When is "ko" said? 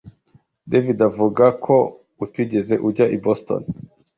1.65-1.75